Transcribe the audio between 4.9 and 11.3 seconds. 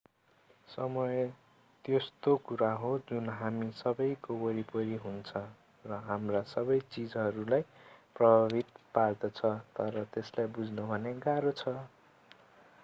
हुन्छ र हाम्रा सबै चीजहरूलाई प्रभावित पार्दछ तर त्यसलाई बुझ्न भने